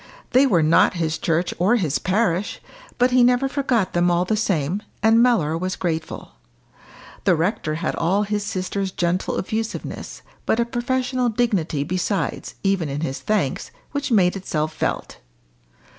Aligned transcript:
They 0.31 0.47
were 0.47 0.63
not 0.63 0.95
his 0.95 1.19
church 1.19 1.53
or 1.59 1.75
his 1.75 1.99
parish, 1.99 2.59
but 2.97 3.11
he 3.11 3.23
never 3.23 3.47
forgot 3.47 3.93
them 3.93 4.09
all 4.09 4.25
the 4.25 4.35
same, 4.35 4.81
and 5.03 5.21
Mellor 5.21 5.55
was 5.55 5.75
grateful. 5.75 6.31
The 7.23 7.35
rector 7.35 7.75
had 7.75 7.95
all 7.95 8.23
his 8.23 8.43
sister's 8.43 8.89
gentle 8.91 9.37
effusiveness, 9.37 10.23
but 10.47 10.59
a 10.59 10.65
professional 10.65 11.29
dignity 11.29 11.83
besides, 11.83 12.55
even 12.63 12.89
in 12.89 13.01
his 13.01 13.19
thanks, 13.19 13.69
which 13.91 14.11
made 14.11 14.35
itself 14.35 14.73
felt. 14.73 15.17